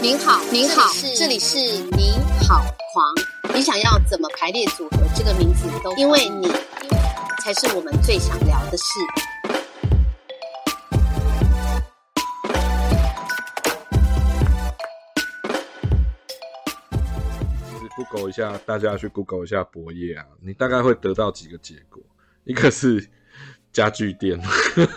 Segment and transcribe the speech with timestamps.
[0.00, 1.58] 您好，您好，这里是
[1.96, 2.12] 你
[2.46, 3.54] 好狂。
[3.54, 6.48] 你想要怎么排列组合这个名字都，因为你
[7.42, 8.84] 才是我们最想聊的事。
[17.72, 22.02] 就是 Google 一下，大家去 Google 一下博业啊，你大概会得到几个结果，
[22.44, 23.08] 一个是
[23.74, 24.40] 家具店，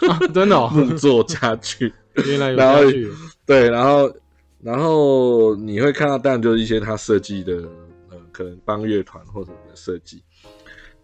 [0.07, 1.91] 啊真的哦， 木作家具，
[2.27, 3.11] 原来有然后家具，
[3.45, 4.13] 对，然后
[4.61, 7.55] 然后你会看到，当然就是一些他设计的，
[8.09, 10.23] 呃，可能帮乐团或者的设计，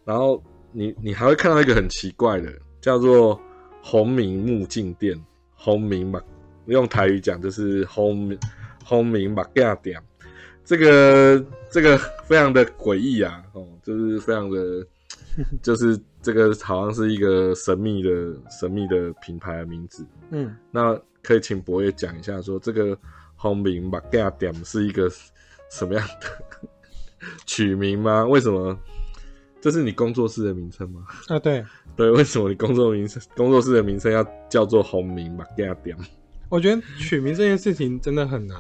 [0.06, 0.42] 然后
[0.72, 3.40] 你你还会看到一个很奇怪的，叫做
[3.82, 5.20] 红明木镜店，
[5.56, 6.22] 红明嘛，
[6.68, 8.38] 用台语讲就是红明
[8.86, 10.00] 红明马架店，
[10.64, 14.86] 这个这个非常的诡异啊，哦，就是非常的，
[15.62, 18.10] 就是这个好像是一个神秘的
[18.50, 22.98] 神秘的品牌的名字，嗯，那可以请博爷讲一下，说这个
[23.36, 25.10] 红名马盖点是一个
[25.70, 26.68] 什么样的
[27.46, 28.26] 取名吗？
[28.26, 28.76] 为什么？
[29.62, 31.06] 这是你工作室的名称吗？
[31.28, 35.98] 啊对，对，为什么你工作名称工作室的名称要叫做红名马盖点？
[36.50, 38.58] 我觉得取名这件事情真的很难，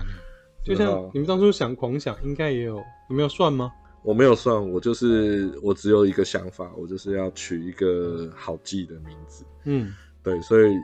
[0.64, 3.72] 就像哦你们当初想狂想，应该也有，你们有算吗？
[4.04, 9.46] 我没有算，我就是我只有一个想法，我就是要取一个好记的名字。
[9.64, 10.76] 嗯，对，所以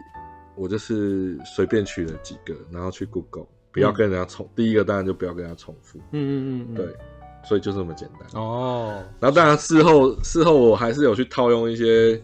[0.55, 4.49] 我就是随便取了几个，然后去 Google，不要跟人家重。
[4.55, 5.99] 第一个当然就不要跟人家重复。
[6.11, 6.95] 嗯嗯嗯嗯，对，
[7.43, 8.41] 所以就这么简单。
[8.41, 12.21] 哦，然后当然事后事后我还是有去套用一些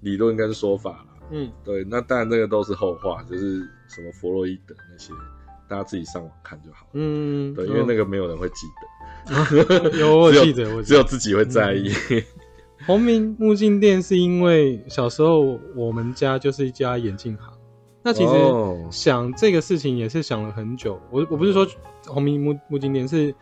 [0.00, 1.06] 理论跟说法啦。
[1.32, 5.12] 嗯，对，那当然这个都是后话，就是什么弗洛伊德那些，
[5.68, 6.86] 大家自己上网看就好。
[6.92, 8.86] 嗯，对，因为那个没有人会记得。
[9.98, 11.90] 有记得，我只有自己会在意。
[12.86, 17.52] 红明目镜店是因为小时候我们家就是一家眼镜行，
[18.04, 18.86] 那其实哦。
[18.90, 21.00] 想这个事情也是想了很久。
[21.10, 21.66] 我我不是说
[22.06, 23.34] 红明目目镜店是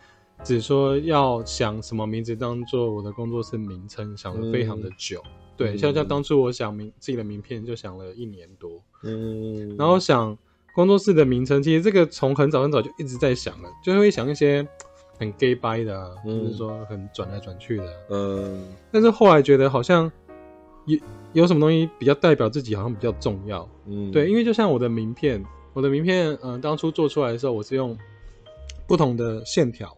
[0.43, 5.21] 只说要想什么名字当做我的工作室名称，想了非常的久。
[5.55, 10.35] 对，嗯像像当初我想名自己的名片就想了一年多，嗯，然后想
[10.75, 14.67] 工作室的名称，其实这个从很早很早就一直在想了，就会想一些
[15.17, 20.11] 很 gay 掰的、啊，嗯或者说很转来转去的啊、嗯但是后来觉得好像
[20.85, 20.99] 有
[21.31, 23.67] 有什么东西比较代表自己，好像比较重要。
[23.87, 25.43] 嗯，对，因为就像我的名片，
[25.73, 27.97] 我的名片，嗯、当初做出来的时候，我是用
[28.87, 29.97] 不同的线条，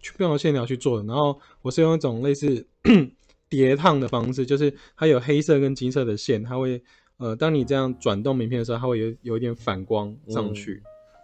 [0.00, 1.06] 去不同的线条去做的。
[1.06, 2.66] 然后我是用一种类似
[3.48, 6.82] 叠烫的方式，就是它有黑色跟金色的线，它会
[7.18, 10.82] 呃，当你这样转动名片的时候，它会有有一点反光上去。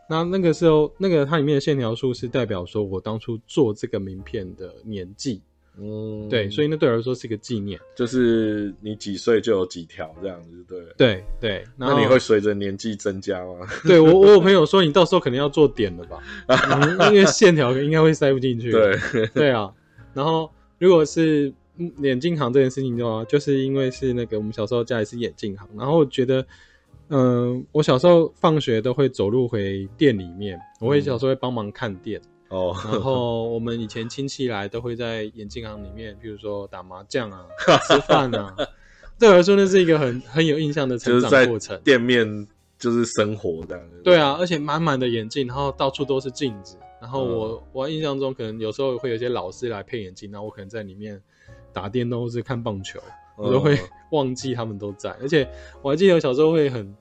[0.09, 5.41] 那那个时候，那个它里面的线条数是代表说我当初做这个名片的年纪，
[5.79, 7.79] 嗯，对，所以那对我来说是一个纪念。
[7.95, 10.81] 就是你几岁就有几条这样子，对。
[10.97, 13.67] 对对，那你会随着年纪增加吗？
[13.87, 18.73] 对我，我有朋友说你到时候可能要做点了吧， 嗯因为线条应该会塞不进去。
[18.73, 18.99] 对，
[19.35, 19.73] 对啊，
[20.13, 21.55] 然后如果是嗯
[22.03, 26.47] 眼镜行这件事情的话，就是因为是那个我们小时候家里是眼镜行，然后我觉得，
[27.09, 37.45] 嗯、我小时候放学都会走路回店里面，我会小时候会帮忙看店，哦，然后我们以前亲戚来都会在眼镜行里面，比如说打麻将啊、
[37.89, 38.55] 吃饭啊，
[39.19, 41.81] 对我来说那是一个很很有印象的成长过程。
[41.83, 42.47] 店面
[42.79, 43.87] 就是生活这样。
[44.03, 46.77] 对啊，而且满满的眼镜，然后到处都是镜子。
[47.01, 51.21] 然后嗯我、我印象中可能有时候会有一些老师来配眼镜，然后我可能在里面
[51.73, 53.01] 打电动或是看棒球，
[53.37, 53.79] 我都会哦
[54.13, 55.11] 忘记他们都在。
[55.21, 55.49] 而且
[55.83, 56.95] 我还记得我小时候会很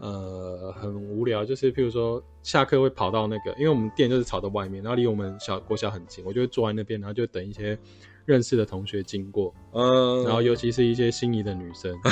[0.00, 7.78] 呃很无聊，就是譬如说下课会跑到那个，因为我们店就是朝到外面，然后离我们小国小很近，我就会坐在那边，然后就等一些
[8.24, 11.94] 认识的同学经过，嗯，然后尤其是一些心仪的女生，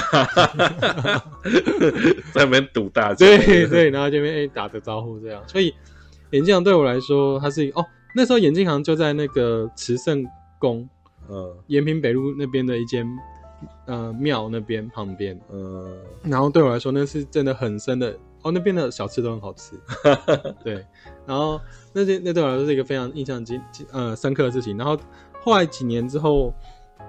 [2.32, 3.26] 在那边堵大家。
[3.26, 5.74] 对对，然后这边哎打个招呼这样，所以
[6.30, 10.24] 眼镜行对我来说，它是哦，那时候眼镜行就在那个慈圣
[10.58, 10.88] 宫
[11.28, 13.06] 嗯延平北路那边的一间
[13.86, 19.74] 呃庙那边旁边，嗯然后对我来说那是真的很深的哦，那边的小吃都很好吃，
[20.62, 20.84] 对，
[21.26, 21.60] 然后
[21.92, 23.60] 那些那对我来说是一个非常印象深
[23.92, 24.96] 呃深刻的事情，然后
[25.40, 26.54] 后来几年之后，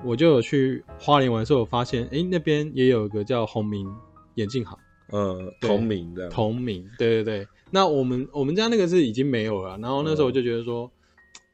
[0.04, 3.88] 我就有去花莲玩的时候，我发现哎那边也有一个叫红明
[4.36, 4.78] 眼镜行。
[5.12, 6.30] 嗯，对同名的。
[6.30, 7.48] 同名，对对对。
[7.72, 10.90] 那我们我们家那个是已经没有了，然后那时候我就觉得说，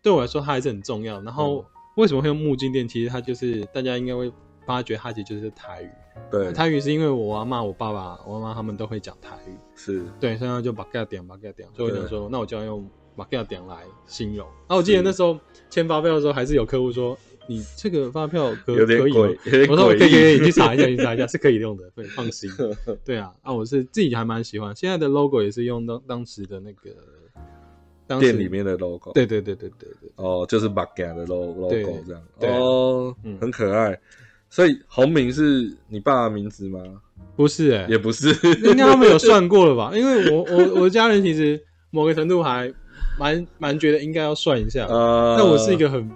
[0.02, 1.22] 对我来说它还是很重要。
[1.22, 2.88] 然后为什么会用木镜店？
[2.88, 4.32] 其实它就是大家应该会
[4.66, 5.90] 发觉它其实就是台语。
[6.32, 14.48] 对，台语是因为我阿妈、我爸爸、我妈妈他们都会讲台语，是对，所以他就把盖点把盖点，所以我对想说，那我就要用把盖点来形容。
[14.48, 15.38] 然后我记得那时候
[15.70, 19.12] 签发票的时候，还是有客户说你这个发票可可以
[19.68, 20.40] 我说可以可以，可以。
[20.40, 22.50] 你去查一下，你去查一下是可以用的，对，放心。
[23.06, 26.92] 对啊，啊，我是自己还蛮喜欢，现在的 logo 也是用当当时的那个
[28.20, 31.70] 店里面的 logo，对对对对对对，哦，就是马 a 的 logo
[32.06, 34.00] 这样，哦嗯，很可爱。
[34.50, 36.80] 所以红明是你爸的名字吗？
[37.36, 38.30] 不是哎、也不是，
[38.64, 39.92] 应该他们有算过了吧？
[39.94, 42.72] 因为我我我的家人其实某个程度还
[43.20, 46.10] 蛮蛮觉得应该要算一下，呃，但我是一个很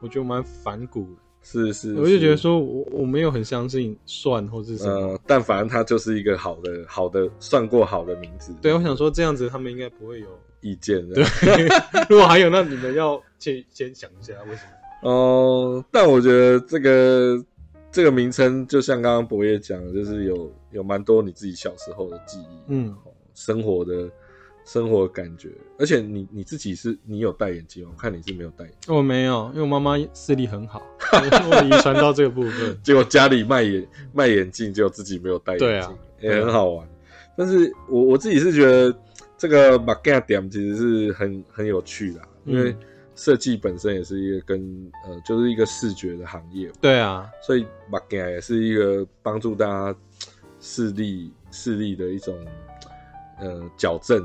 [0.00, 5.12] 我觉得蛮反骨的，是是，我就觉得说我我没有很相信算或是什么。
[5.12, 10.26] 呃，但反正他就是一个好的好的算过好的名字，对，我想说这样子他们应该不会有。
[10.66, 11.22] 意见对
[12.10, 14.62] 如果还有，那你们要先先想一下为什
[15.02, 15.08] 么？
[15.10, 17.40] 哦，但我觉得这个
[17.92, 24.10] 这个名称，就像刚刚博业讲的，就是有有蛮多你自己小时候的记忆，嗯哦，生活的
[24.64, 27.90] 生活的感觉，而且你你自己是你有戴眼镜吗？
[27.94, 30.82] 我看你是没有戴眼镜，我没有，因为我妈妈视力很好，
[31.12, 32.76] 我遗传到这个部分。
[32.82, 36.88] 结果家里卖眼卖眼镜，结果自己没有戴眼镜，也很好玩。
[37.38, 38.90] 但是我我自己是觉得
[39.38, 42.78] 这个 m a g a 点其实是很很有趣的啊、因为嗯
[43.14, 44.60] 设计本身也是一个跟
[45.06, 46.70] 呃就是一个视觉的行业。
[46.82, 49.98] 对啊，所以 m a g a 也是一个帮助大家
[50.60, 52.36] 视力视力的一种
[53.40, 54.22] 呃矫正，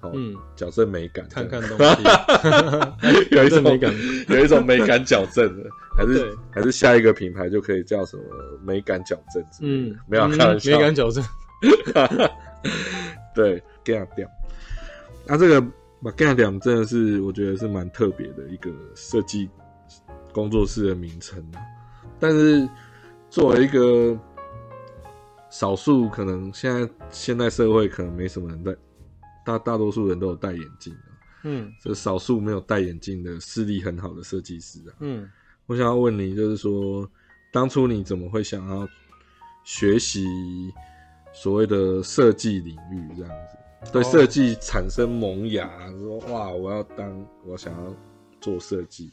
[0.00, 2.02] 哦，嗯，矫正美感，看看东西，
[3.36, 3.94] 有一种美感。
[4.28, 8.22] 有一种美感矫正的，还是还是下一个品牌就可以叫什么
[8.64, 11.22] 美感矫正嗯，没有嗯开玩笑，美感矫正。
[13.34, 14.28] 对 g a 掉。
[15.24, 15.60] 那这个
[16.02, 19.48] 把 g a 掉真的是我觉得是蛮特别的一个设计
[20.32, 21.62] 工作室的名称啊
[22.18, 22.68] 但是
[23.30, 24.18] 作为一个
[25.48, 28.74] 少数可能现在现代社会可能没什么人戴，
[29.44, 31.08] 大大多数人都有戴眼镜啊
[31.44, 34.96] 嗯这少数没有戴眼镜的视力很好的设计师啊。
[35.00, 35.30] 嗯，
[35.66, 37.08] 我想要问你，就是说，
[37.52, 38.86] 当初你怎么会想要
[39.64, 40.26] 学习
[41.32, 43.56] 所谓的设计领域这样子？
[43.92, 47.94] 对哦设计产生萌芽，说哇，我要当，我想要
[48.40, 49.10] 做设计，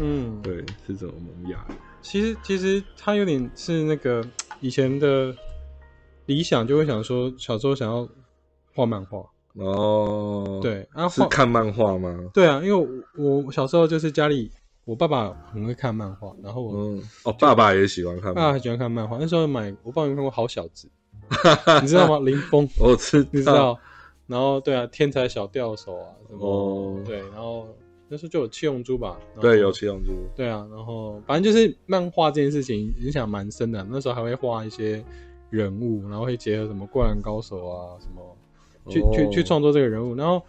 [0.00, 1.64] 嗯，对，是怎么萌芽？
[2.02, 4.24] 其实其实他有点是那个
[4.60, 5.34] 以前的
[6.26, 8.08] 理想，就会想说小时候想要
[8.74, 9.24] 画漫画。
[9.54, 12.14] 哦，，对，然后画是看漫画吗？
[12.34, 12.74] 对啊，因为
[13.16, 14.50] 我我小时候就是家里
[14.84, 19.16] 我爸爸很会看漫画，然后我嗯，哦，爸爸也喜欢看爸爸很喜欢看漫画。
[19.18, 20.90] 那时候买我爸有看过《好小子》，
[21.80, 22.18] 你知道吗？
[22.26, 23.78] 林峰，我知道，你知道？
[24.26, 27.68] 然后对啊，天才小钓手啊，什么、哦对，然后
[28.08, 29.18] 那时候就有七龙珠吧？
[29.40, 33.86] 对，有七龙珠，对啊，然后反正就是漫画这件事情影响蛮深的。
[33.90, 35.04] 那时候还会画一些
[35.50, 38.36] 人物，然后会结合什么灌篮高手啊什么，
[38.88, 40.14] 去、去哦去创作这个人物。
[40.14, 40.42] 然后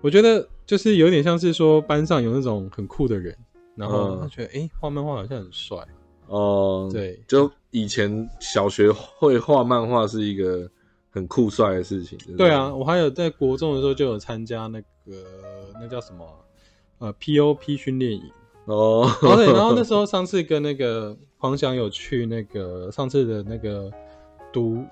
[0.00, 3.36] 我觉得就是有点像是说班上有那种很酷的人，
[3.74, 5.78] 然后嗯他觉得哎、诶画漫画好像很帅，
[6.26, 10.70] 哦，对就以前小学会画漫画是一个
[11.14, 12.18] 很酷帅的事情。
[12.36, 14.86] 对啊，，我还有在国中的时候就有参加那个
[15.74, 16.24] 那叫什么
[16.98, 18.20] 啊呃 POP 训练营。
[18.64, 23.88] 哦，哦对，然后那时候上次跟那个黄翔有去那个上次的那个
[24.52, 24.82] 读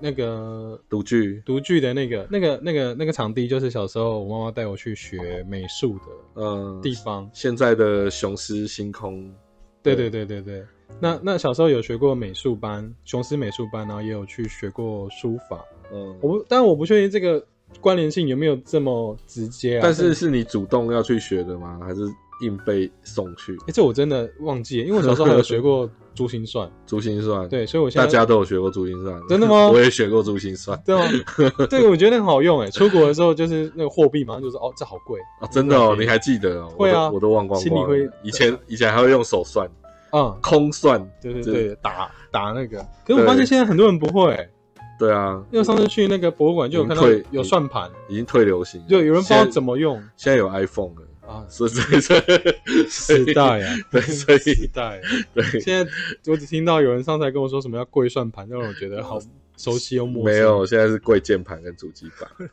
[0.00, 7.28] 那个独剧，读剧的那个那个那个那个场地，就是小时候我妈妈带我去学美术的嗯，地方。
[7.32, 9.34] 现在的雄狮星空，
[9.82, 10.64] 对对对对对，
[11.00, 15.62] 那那小时候有学过美术班，雄狮美术班，然后也有去学过书法。
[15.92, 17.44] 嗯，我不，但我不确定这个
[17.80, 19.80] 关联性有没有这么直接啊。
[19.82, 21.78] 但是是你主动要去学的吗？
[21.82, 22.00] 还是
[22.42, 23.56] 硬被送去？
[23.66, 26.70] 哎、这我真的忘记了，因为我小时候还有学过珠心算。
[26.86, 31.02] 珠心算，，对，所以我现在大家都有学过珠心算，真的吗 我也学过珠心算对吗？
[31.68, 36.68] 这个我觉得很好用哎，出国的时候就是那个货币马上就说哦，这好贵啊，真的哦，你还记得哦？
[36.78, 37.62] 会啊我都我都忘光光了。
[37.62, 39.68] 心里会以前以前还会用手算，
[40.14, 42.78] 嗯，空算，对对就对，打打那个。
[43.04, 44.48] 可是我发现现在很多人不会欸，
[44.96, 47.02] 对啊，因为上次去那个博物馆就有看到
[47.32, 51.44] 有算盘，已经退流行了，就有人不知道怎么用现在有 iPhone 了，啊。
[51.48, 55.00] 所以所以所以所以时代啊，对，所时以代。
[55.34, 55.90] 对，现在
[56.26, 59.18] 我只听到有人上台跟我说什么要跪算盘，让我觉得好
[59.56, 60.32] 熟悉又陌生。
[60.32, 62.48] 没有，现在是贵键盘跟主机板。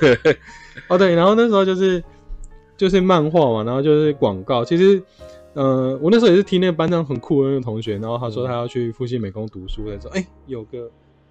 [0.00, 0.36] 对
[0.88, 2.02] 哦，对，然后那时候就是
[2.76, 4.64] 就是漫画嘛，然后就是广告。
[4.64, 5.00] 其实，
[5.54, 10.90] 呃，我那时候也是听那个班长很酷的那个同学，然后他说他要去复兴美工读书，他说哎、有个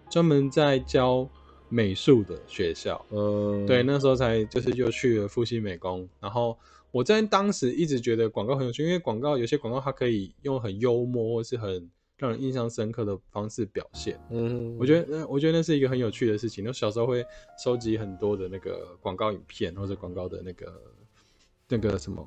[0.10, 1.28] 专门在教
[1.70, 3.06] 美术的学校。
[3.12, 6.58] 嗯，对，那时候才就是就去了复兴美工，然后
[6.92, 14.18] 我在当时一直觉得广告很有趣，因为广告有些广告它可以用很幽默或是很让人印象深刻的方式表现。
[14.30, 16.64] 嗯，我觉得，呃我觉得那是一个很有趣的事情。
[16.64, 17.26] 那小时候会
[17.62, 20.82] 收集很多的那个广告影片，或者广告的那个
[21.68, 22.26] 那个什么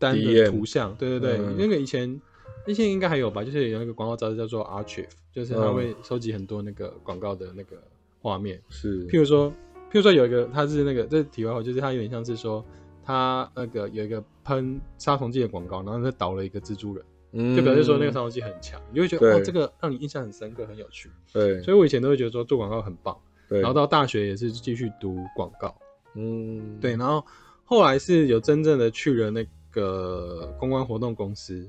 [0.00, 1.54] 单的图像，对对对，嗯。
[1.56, 2.20] 那个以前
[2.66, 7.76] 一些应该还有吧，就是有那个广告杂志叫做 Archive，就是它嗯会收集很多那个广告的那个
[8.20, 8.60] 画面。
[8.70, 12.64] 是，譬如说，譬如说有一个，它是那个这是题外话，就是它有点像是说，
[13.04, 17.54] 它那个有一个喷杀虫剂的广告，然后它倒了一个蜘蛛人，嗯。
[17.54, 19.34] 就表示说那个杀虫剂很强，你就会觉得对。
[19.34, 21.10] 哇，这个让你印象很深刻，很有趣。
[21.32, 21.62] 对。
[21.62, 23.16] 所以我以前都会觉得说做广告很棒，
[23.48, 25.74] 对，然后到大学也是继续读广告，
[26.14, 26.78] 嗯。
[26.80, 27.24] 对，然后
[27.64, 31.68] 后来是有真正的去了那个公关活动公司，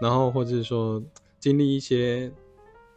[0.00, 1.02] 然后或者是说
[1.38, 2.30] 经历一些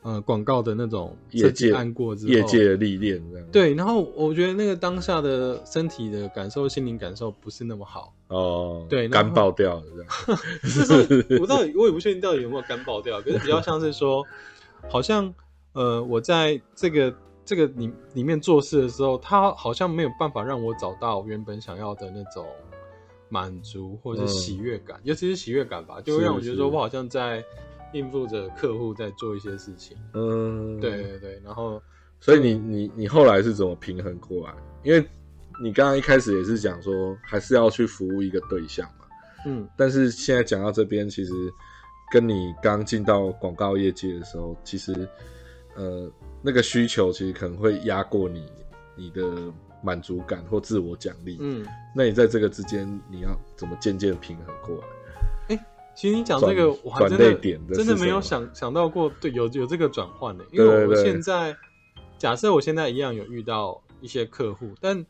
[0.03, 3.47] 呃广告的那种设业界计案过之后，业界的历练这样。
[3.51, 8.13] 对，然后我觉得那个当下的身体的感受、心灵感受不是那么好。
[8.29, 10.39] 哦，对干爆掉了这样。
[10.63, 14.25] 就是我到底我也不确定到底有没有干爆掉，可是比较像是说，
[14.89, 15.33] 好像
[15.73, 17.13] 呃我在这个
[17.45, 22.45] 这个里里面做事的时候，他好像没有办法让我找到原本想要的那种
[23.29, 27.43] 满足或者是喜悦感，尤其是喜悦感吧，就会是让我觉得说我好像在
[27.93, 29.97] 应付着客户在做一些事情。
[30.13, 31.03] 嗯，对。
[31.03, 31.81] 对对，然后
[32.19, 34.53] 所以你你你后来是怎么平衡过来？
[34.83, 35.05] 因为
[35.61, 39.05] 你刚刚一开始也是讲说，还是要去服务一个对象嘛。
[39.45, 41.31] 嗯但是现在讲到这边，其实
[42.11, 45.07] 跟你刚进到广告业界的时候，其实
[45.75, 48.51] 呃那个需求其实可能会压过你
[48.95, 49.23] 你的
[49.81, 51.37] 满足感或自我奖励。
[51.39, 51.65] 嗯，
[51.95, 54.83] 那你在这个之间，你要怎么渐渐平衡过来？
[55.95, 57.33] 其实你讲这个我还真的
[57.73, 61.55] 真的没有想想到过，对，有有这个转换的，因为我现在
[62.19, 65.03] 假设我现在一样有遇到一些客户，但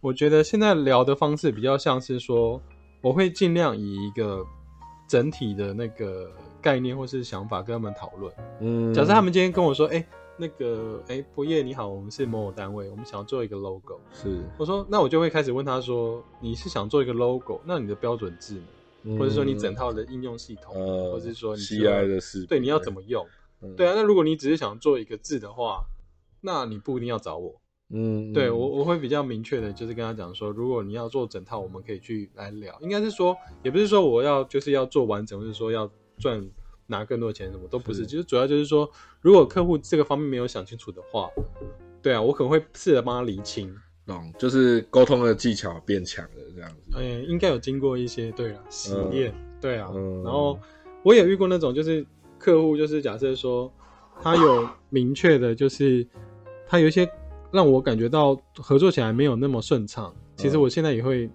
[0.00, 2.60] 我觉得现在聊的方式比较像是说，
[3.00, 4.44] 我会尽量以一个
[5.06, 6.28] 整体的那个
[6.60, 8.34] 概念或是想法跟他们讨论。
[8.58, 10.04] 嗯，假设他们今天跟我说，哎、
[10.42, 14.00] 那个，哎、博业你好，我们是某某单位，我们想要做一个 logo。
[14.12, 18.54] 是，我说，那我就会开始问他说，你是想做一个 logo，那你的标准字
[19.04, 19.16] 呢？
[19.16, 23.24] 或者说你整套的应用系统，呃，或者是说你 CI 的事，对你要怎么用？
[23.60, 25.84] 嗯对啊，那如果你只是想做一个字的话，
[26.40, 27.54] 那你不一定要找我。
[27.94, 32.76] 嗯，对我我会比较明确的，就是跟他讲说，如果你要做整套，我们可以去来聊。
[32.80, 36.44] 应该是说，也不是说我要就是要做完整，或者说要赚
[36.92, 38.02] 拿更多钱，什么都不是。
[38.02, 38.88] 是其实主要就是说，
[39.20, 41.28] 如果客户这个方面没有想清楚的话，
[42.00, 43.74] 对啊，我可能会试着帮他理清。
[44.04, 46.96] 懂，就是沟通的技巧变强了，这样子。
[46.96, 49.90] 嗯，应该有经过一些对啊洗练，对啊。
[49.94, 50.58] 嗯然后
[51.04, 52.04] 我也遇过那种，就是
[52.38, 53.72] 客户就是假设说
[54.20, 56.06] 他有明确的，就是
[56.66, 57.08] 他有一些
[57.52, 61.30] 让我感觉到合作起来没有那么顺畅，其实嗯我现在也会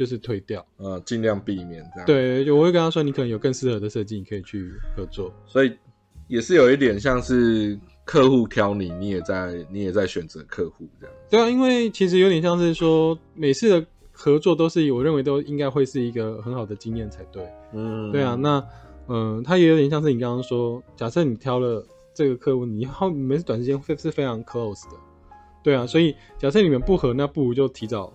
[0.00, 0.64] 就是推掉。
[0.78, 5.30] 呃，尽量避免这样。，对，就我会跟他说，你可能有更适合的设计，你可以去合作。
[5.46, 5.76] 所以
[6.26, 11.14] 也是有一点像是客户挑你，你也在你也在选择客户这样。
[11.28, 17.46] 对啊，因为其实有点像是说每次的合作都是我认为都应该会是一个很好的经验才对。
[17.74, 18.56] 嗯对啊，那
[19.08, 24.96] 嗯、呃，它也有点像是你刚刚说，假设你挑了这个客户，你后你们是短时间会是非常 close 的，
[25.62, 28.10] 对啊，所以假设你们不合，那不如就提早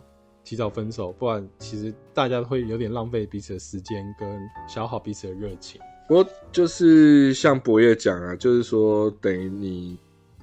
[0.45, 5.81] 提早分手，不然其实大家会有点浪费彼此的时间跟消耗彼此的热情。
[6.07, 9.97] 不过就是像博业讲啊，就是说等于你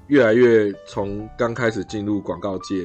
[0.08, 2.84] 越来越从刚开始进入广告界，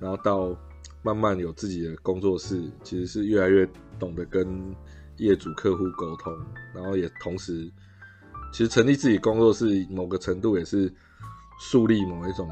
[0.00, 0.56] 然后到
[1.02, 3.68] 慢慢有自己的工作室，其实是越来越
[3.98, 4.74] 懂得跟
[5.16, 6.32] 业主、客户沟通，
[6.72, 7.68] 然后也同时，
[8.52, 10.92] 其实成立自己工作室，某个程度也是
[11.58, 12.48] 树立某一种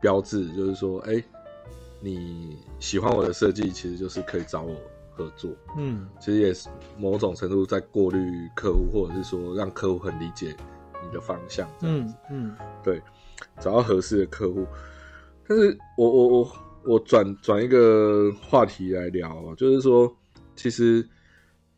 [0.00, 1.24] 标志，就是说，哎、
[2.00, 4.74] 你喜欢我的设计，其实就是可以找我
[5.10, 5.50] 合作。
[5.76, 6.08] 嗯。
[6.20, 10.56] 其实也是某种程度在过滤客户，或者是说让客户很理解
[11.04, 13.02] 你的方向，这样嗯子，嗯对，
[13.60, 14.66] 找到合适的客户。
[15.48, 16.52] 但是我我我
[16.84, 20.14] 我转转一个话题来聊啊，就是说，
[20.54, 21.06] 其实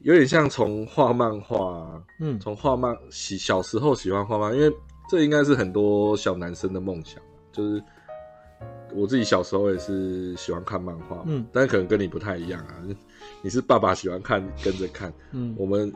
[0.00, 2.38] 有点像从画漫画啊，嗯。
[2.40, 4.70] 从画漫喜小时候喜欢画漫，因为
[5.08, 7.22] 这应该是很多小男生的梦想，
[7.52, 7.82] 就是
[8.94, 12.82] 我自己小时候也是喜欢看漫画，嗯但是可能跟你不太一样啊，
[13.42, 15.92] 你是爸爸喜欢看跟着看，嗯我们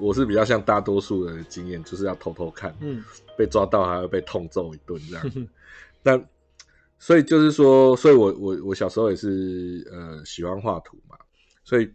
[0.00, 3.04] 我是比较像大多数人的经验，就是要偷偷看，嗯
[3.36, 5.46] 被抓到还要被痛揍一顿这样子。
[6.02, 6.20] 那
[6.98, 11.16] 所以就是说，所以我我我小时候也是呃喜欢画图嘛，
[11.64, 11.90] 所以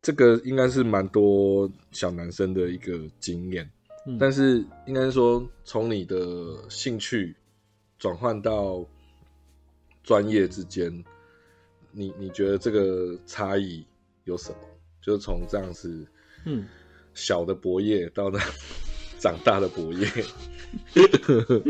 [0.00, 3.68] 这个应该是蛮多小男生的一个经验。
[4.06, 6.16] 嗯，但是应该是说，从你的
[6.68, 7.34] 兴趣
[7.98, 8.86] 转换到
[10.04, 11.04] 专业之间，
[11.90, 13.84] 你你觉得这个差异
[14.22, 14.58] 有什么？
[15.02, 16.06] 就是从这样子
[16.44, 16.64] 嗯。
[17.14, 18.40] 小的博业到那
[19.20, 20.04] 长大的博业，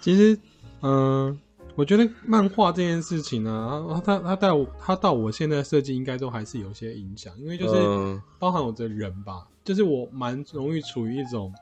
[0.00, 0.38] 其实，
[0.82, 1.36] 嗯、
[1.74, 8.22] 我觉得漫画这件事情呢，它它它到我它到我现在设计应该都还是有些影响，因为就是嗯。
[8.38, 11.52] 包含我的人吧，就是我蛮容易处于一种，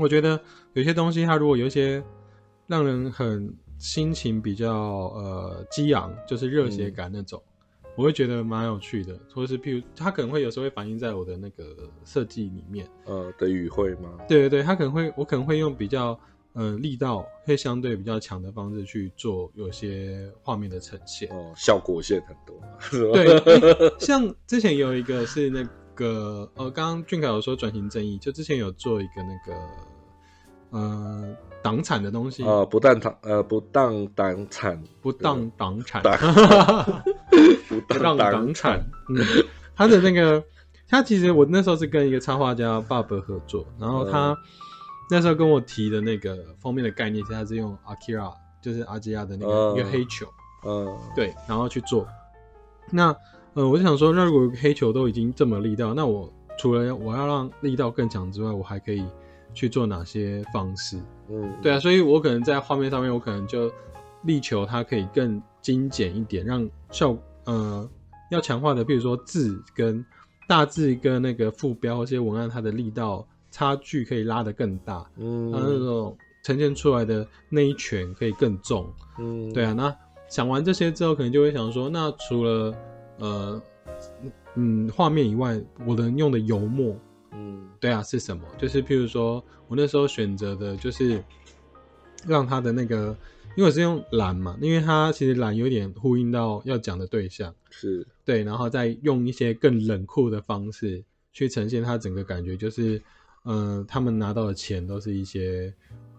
[0.00, 0.40] 我觉得
[0.72, 2.02] 有些东西它如果有一些
[2.66, 7.42] 让人很心情比较呃激昂，就是热血感那种，
[7.94, 11.64] 我会觉得蛮有趣的，或者是譬如他可能会有时候会反映在我的那个
[12.04, 12.88] 设计里面。
[13.04, 14.18] 呃的语汇吗？
[14.28, 16.18] 对对对，他可能会我可能会用比较
[16.54, 21.28] 呃力道会相对比较强的方式去做有些画面的呈现。
[21.30, 23.12] 哦，效果线很多？
[23.12, 25.62] 对，诶 像之前有一个是那
[25.94, 29.60] 个呃，刚刚俊凯有说转型正义，就之前有做一个那个
[30.70, 36.00] 呃党产的东西，呃，不当党呃不当党产，不当党产，
[37.68, 39.18] 不 不当当党产，嗯，
[39.74, 40.40] 他的那个
[40.88, 44.36] 他其实我那时候是跟一个插画家爸爸合作，然后他
[45.10, 48.32] 那时候跟我提的那个封面的概念是他是用 Akira，
[48.62, 49.74] 就是阿基亚的那个嗯。
[49.74, 50.26] 一个黑球。
[50.64, 52.06] 嗯，对，然后去做。
[52.92, 53.14] 那
[53.54, 59.04] 呃，我就想说，那如果黑球都已经这么力道，那我除了我要让力道更强之外，我还可以
[59.54, 60.98] 去做哪些方式？
[61.30, 63.70] 嗯，对啊，所以我可能在画面上面，我可能就
[64.22, 67.88] 力求它可以更精简一点，让效呃
[68.30, 70.04] 要强化的，比如说字跟
[70.48, 78.86] 大字跟那个副标这些文案，它的力道差距可以拉得更大，嗯，它那种呈现出来的那一拳可以更重。
[79.18, 79.96] 嗯，对啊，那
[80.28, 82.74] 想完这些之后，可能就会想说，那除了
[83.18, 83.62] 呃
[84.54, 86.94] 嗯画面以外，我能用的油墨，
[87.36, 87.68] 嗯。
[87.78, 88.42] 对啊是什么？
[88.58, 91.22] 就是譬如说我那时候选择的就是
[92.26, 93.16] 让他的那个，
[93.56, 103.00] 因为我是用蓝嘛，因为它其实蓝有点呼应到要讲的对象，是，对，然后再用一些更冷酷的方式去呈现他整个感觉，就是
[103.44, 105.72] 呃他们拿到的钱都是一些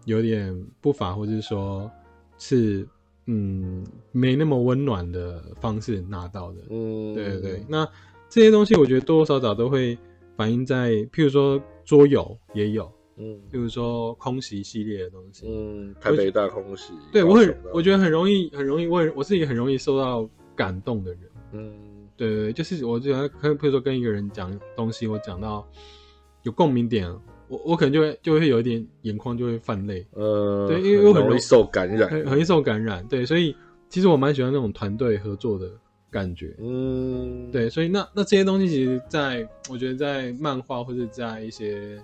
[0.05, 1.91] 有点不法，或者是说
[2.37, 2.87] 是
[3.25, 6.61] 嗯没那么温暖的方式拿到的。
[6.69, 7.85] 嗯，对对对，那
[8.29, 9.97] 这些东西我觉得多多少少都会
[10.37, 15.45] 反映在，譬如说桌游也有，嗯譬如说空袭系列的东西。
[15.47, 21.21] 嗯，台北大空袭，对我很我觉得很容易，很容易，我很我是一个很容易受到感动的人。
[21.53, 21.73] 嗯
[22.15, 25.67] 对对对，就是我就跟譬如说跟一个人讲东西，我讲到
[26.43, 27.09] 有共鸣点，
[27.47, 33.05] 我我可能就会就会有一点眼眶就会泛泪，呃，对因为我很容容易受感染，很很易受感染。
[33.07, 33.55] 对，所以
[33.89, 35.71] 其实我蛮喜欢那种团队合作的
[36.09, 36.55] 感觉。
[36.59, 42.01] 嗯，对，所以那那这些东西，其实在我觉得在漫画或者在一些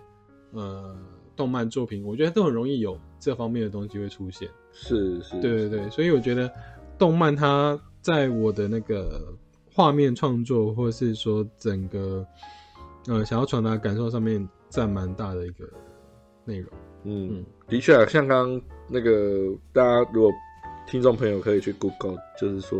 [0.52, 0.96] 呃
[1.36, 4.50] 动漫作品，我觉得都很容易有这方面的东西会出现。
[4.72, 6.52] 是是，对对对，所以我觉得
[6.98, 9.34] 动漫它在我的那个
[9.74, 12.26] 画面创作，或者是说整个
[13.08, 15.66] 呃想要传达感受上面，占蛮大的一个
[16.46, 16.70] 内容。
[17.06, 20.32] 嗯嗯，的确啊，像刚刚那个大家如果
[20.88, 22.78] 听众朋友可以去 Google，就是说，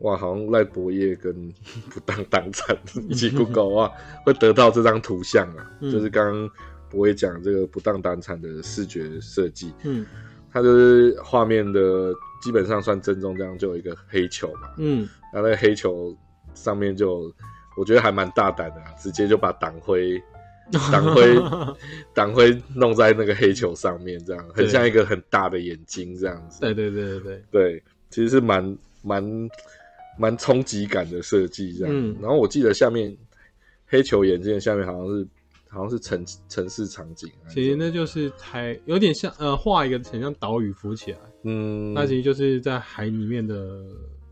[0.00, 1.32] 哇，好像赖博业跟
[1.90, 2.76] 不当党产
[3.08, 3.92] 一起 Google 哇，
[4.24, 5.90] 会得到这张图像啊，嗯。
[5.90, 6.50] 就是刚刚
[6.90, 10.04] 博业讲这个不当党产的视觉设计，嗯。
[10.52, 15.08] 它就是画面的基本上算正中央就有一个黑球嘛，嗯。
[15.32, 16.16] 然后那个黑球
[16.54, 17.32] 上面就
[17.76, 20.22] 我觉得还蛮大胆的、啊，直接就把党徽。
[20.90, 21.38] 党徽
[22.14, 26.62] 党徽弄在那个黑球上面，这样很像一个很大的眼睛这样子。
[26.62, 29.22] 对对对对对，对，其实是蛮蛮
[30.18, 31.94] 蛮冲击感的设计这样。
[31.94, 33.16] 嗯然后我记得下面
[33.86, 35.26] 黑球眼镜下面好像是
[35.68, 43.82] 好像是城城市场景，其实那就是台有点像呃画一个很像岛屿浮起来，嗯，那其实就是在海里面的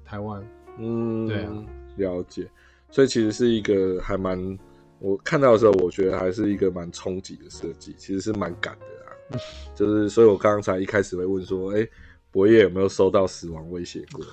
[0.04, 0.40] 台湾。
[0.78, 1.64] 嗯，对啊，
[1.96, 2.48] 了解。
[2.90, 4.58] 所以其实是一个还蛮
[5.00, 9.36] 我看到的时候，我觉得还是一个蛮冲击的设计，其实是蛮赶的啊。
[9.74, 11.88] 就是，所以我刚才一开始会问说，哎、
[12.32, 14.24] 博业有没有收到死亡威胁过？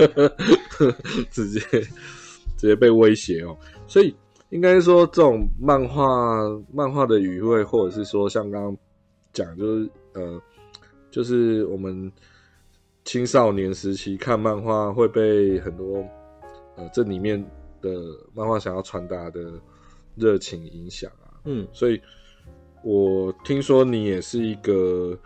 [1.30, 1.60] 直接
[2.56, 3.56] 直接被威胁哦。
[3.86, 4.14] 所以
[4.48, 6.04] 应该说，这种漫画
[6.72, 8.76] 漫画的语汇，或者是说像刚刚
[9.32, 10.42] 讲，就是呃，
[11.10, 12.10] 就是我们
[13.04, 16.04] 青少年时期看漫画会被很多
[16.76, 17.42] 呃这里面
[17.80, 17.90] 的
[18.34, 19.52] 漫画想要传达的
[20.16, 21.36] 热情影响啊。
[21.44, 22.00] 嗯所以
[22.84, 25.18] 我听说你也是一个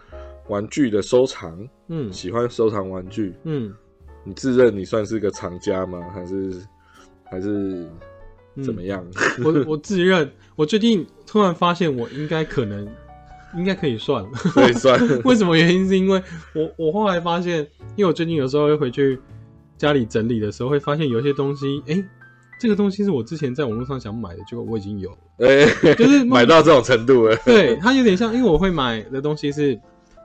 [0.48, 3.34] 玩具的收藏，嗯喜欢收藏玩具。
[3.44, 3.72] 嗯，
[4.24, 6.00] 你自认你算是个藏家吗？
[6.12, 6.52] 还是
[7.24, 7.86] 还是
[8.64, 9.04] 怎么样？
[9.44, 12.86] 我我自认，我最近突然发现，我应该可能
[13.56, 14.30] 应该可以算了。
[14.32, 15.86] 可以算 为什么原因？
[15.88, 16.22] 是因为
[16.54, 17.58] 我我后来发现，
[17.96, 19.18] 因为我最近有时候会回去
[19.76, 22.02] 家里整理的时候，会发现有些东西，哎、
[22.58, 25.18] 这个东西是我之前在网络上想买的，结果我已经有了。
[25.40, 29.78] 哎、就是买到这种程度了对，它有点像，因为我会买的东西是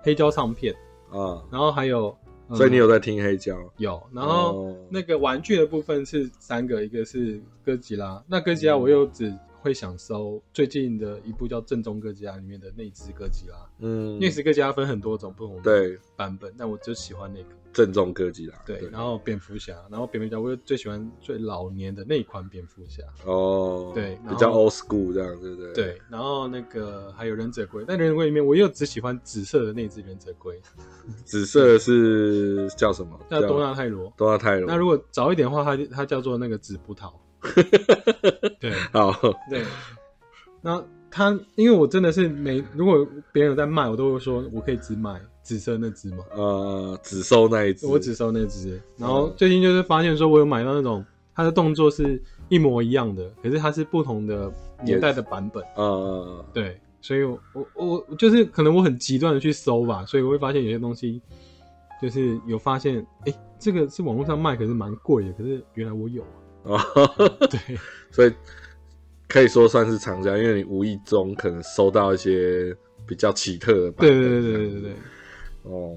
[0.04, 0.74] 黑胶唱片，
[1.10, 1.44] 啊！
[1.52, 2.16] 然后还有，
[2.50, 2.56] 嗯。
[2.56, 3.58] 所以你有在听黑胶？
[3.78, 4.78] 有，然后哦。
[4.90, 16.00] 那个玩具的部分是三个，一个是哥吉拉，那哥吉拉我又只会想收最近的一部叫《正宗哥吉拉》里面的那只哥吉拉，嗯，那只哥吉拉分很多种不同的对。
[16.16, 17.50] 版本，但我就喜欢那个。
[17.73, 23.01] 正宗哥吉拉，对，然后蝙蝠侠，然后蝙蝠侠，我最喜欢最老年的那一款蝙蝠侠。
[23.25, 30.60] 哦，对比较 old school 这样，对不对？，对，然后那个还有忍者龟，但忍者龟里面我又只喜欢紫色的那只忍者龟，
[31.23, 33.19] 紫色是叫什么？
[33.29, 34.12] 叫多纳泰罗。
[34.17, 34.67] 多纳泰罗。
[34.67, 37.12] 那如果早一点的话，它就它叫做那个紫葡萄。
[38.60, 39.12] 对好，
[39.49, 39.63] 对，
[40.62, 48.82] 那它因为我真的是每如果别人有在卖，我都会说我可以只买紫色那只嘛，呃，只收那一只，我只收那只。
[48.97, 54.51] 然后最近就是发现说，我有买到那种它的动作是一模一样的，可是它是不同的
[54.84, 55.63] 年代的版本。
[55.75, 61.21] 呃，对，所以我我我我就是可能我很极端的去搜吧，所以我会发现有些东西
[62.01, 66.27] 就是有发现，哎、这个是网络上卖，可是蛮贵的，可是原来我有啊。
[66.63, 66.77] 哦，
[67.49, 67.60] 对
[68.12, 68.32] 所以
[69.27, 72.75] 可以说算是藏家，因为你无意中可能收到一些
[73.08, 74.19] 比较奇特的版对本。
[74.19, 74.93] 对对对对对，
[75.63, 75.95] 哦，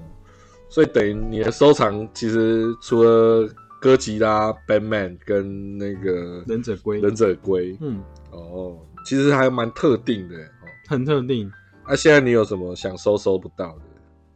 [0.69, 3.49] 所以等于你的收藏其实除了
[3.81, 8.01] 哥吉拉、Batman 跟那个忍者龟，忍者龟，嗯，
[8.31, 10.67] 哦，其实还蛮特定的哦。
[10.87, 11.51] 很特定，
[11.87, 13.81] 那、现在你有什么想收收不到的？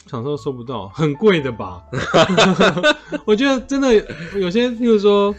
[0.08, 1.84] 想收收不到，很贵的吧？
[3.26, 3.94] 我觉得真的
[4.36, 5.34] 有些，譬如说，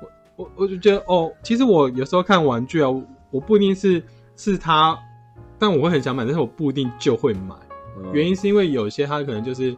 [0.00, 3.02] 我我我就觉得哦，其实我有时候看玩具啊，我
[3.32, 4.02] 我不一定是
[4.36, 4.98] 是它，
[5.58, 7.54] 但我会很想买，但是我不一定就会买。
[7.96, 8.12] 嗯。
[8.12, 9.76] 原因是因为有些它可能就是，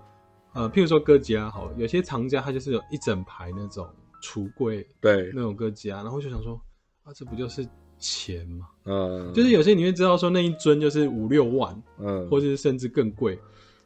[0.52, 3.86] 呃，譬如说哥吉拉好，有些藏家他就是有一整排那种
[4.22, 6.60] 橱柜对，那种哥吉拉，然后就想说，
[7.04, 7.66] 啊，这不就是
[7.98, 8.66] 钱吗？
[8.84, 13.38] 嗯，就是有些你会知道说那一尊就是五六万，嗯，或者是甚至更贵。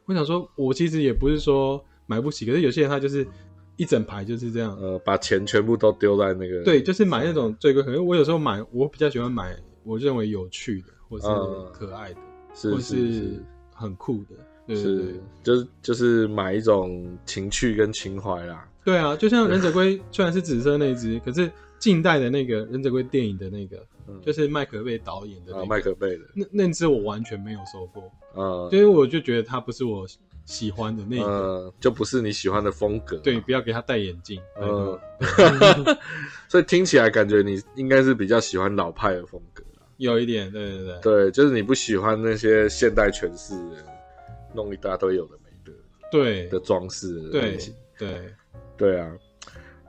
[0.05, 3.25] 我想说，我其实也不是说买不起，可是有些人他就是
[3.77, 7.81] 一整排就是这样，呃，把钱全部都丢在那个对，就是买那种最贵。
[7.83, 11.71] 可能我有时候买，我比较喜欢买我认为有趣的，或是嗯。
[11.73, 12.19] 可爱的，
[12.53, 13.43] 是或是是
[13.81, 14.35] 很酷的。
[14.67, 18.67] 对对对是，就是就是买一种情趣跟情怀啦。
[18.85, 28.03] 对啊，就像忍者龟虽然是紫色那一只，可是近代的那个忍者龟电影的那个，嗯就是麦克贝导演的麦克贝的，那那只我完全没有收过，
[28.35, 30.05] 啊因为我就觉得它不是我
[30.45, 31.23] 喜欢的那个。
[31.25, 33.17] 呃，就不是你喜欢的风格。
[33.17, 34.41] 对，，不要给他戴眼镜。
[34.59, 35.97] 嗯嗯，
[36.47, 39.70] 所以听起来感觉你应该是比较喜欢老派的风格啦。
[40.01, 43.53] 有一点，对对对，对，就是你不喜欢那些现代诠释，
[44.53, 45.77] 弄一大堆有的没的
[46.11, 47.57] 对的装饰对。
[47.97, 48.33] 对，
[48.75, 49.11] 对啊，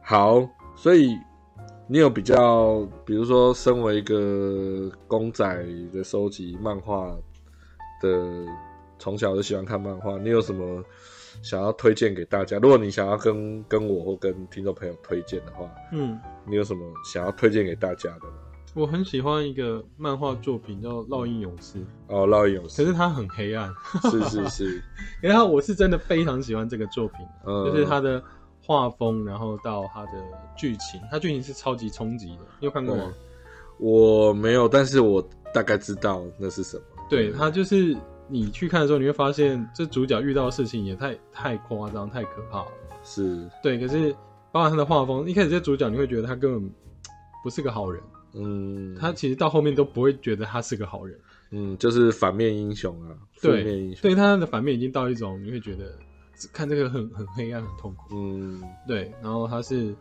[0.03, 0.47] 好，
[0.77, 1.17] 所以
[1.89, 5.47] 你有比较，比如说，身为一个公仔
[5.91, 7.17] 的收集漫画
[8.03, 8.47] 的，
[8.99, 10.85] 从小就喜欢看漫画，你有什么
[11.43, 12.59] 想要推荐给大家？
[12.59, 18.35] 如果你想要跟跟我或跟听众朋友推荐的话，嗯，你有什么想要推荐给大家的吗？
[18.75, 22.83] 我很喜欢一个漫画作品叫《烙印勇士》，哦，烙印勇士。
[22.83, 23.71] 可，是它很黑暗，
[24.11, 24.83] 是是是，
[25.21, 28.23] 然后 我是真的非常喜欢这个作品，嗯，就是它的
[28.65, 30.13] 画风，然后到它的
[30.57, 33.13] 剧情，它剧情是超级冲击的，你有看过吗？
[33.79, 36.83] 我没有，但是我大概知道那是什么。
[37.11, 37.95] 对，它就是
[38.27, 42.69] 你去看的时候，你会发现这主角遇到的事情也太太夸张、太可怕了。
[43.05, 44.13] 是，对，可是
[44.51, 46.73] 包括他的画风，一开始这主角你会觉得他根本
[47.43, 48.03] 不是个好人，
[48.35, 51.19] 嗯，他其实到后面都不会觉得他是个好人。
[51.51, 55.99] 嗯，就是反面英雄啊，负面英对，雄，对，他的反面已经到一种你会觉得
[56.53, 58.15] 看这个很很黑暗、很痛苦。
[58.15, 59.95] 嗯，对，然后他是，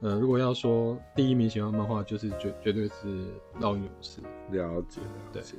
[0.00, 3.24] 呃，如果要说第一名喜欢漫画，就是绝绝对是
[3.58, 4.20] 烙印勇士。
[4.50, 5.54] 了解了对解。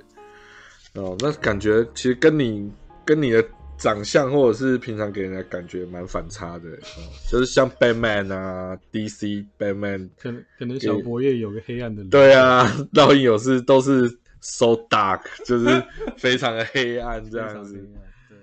[0.94, 2.72] 哦，那感觉其实跟你
[3.04, 3.44] 跟你的
[3.82, 12.10] 长相或者是平常给人的感觉蛮反差的，哦，就是像 Batman 啊，DC Batman，可能可能小佛爷有个黑暗的脸。
[12.12, 12.64] 对啊，
[12.94, 14.08] 烙印勇士都是
[14.40, 15.84] so dark，就是
[16.16, 17.74] 非常的黑暗这样子。
[17.74, 18.38] 对。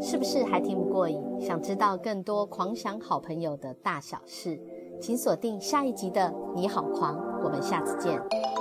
[0.00, 1.20] 是不是还听不过瘾？
[1.40, 4.56] 想知道更多狂想好朋友的大小事，
[5.00, 6.22] 请锁定下一集的
[6.54, 8.55] 《你好狂》，我们下次见。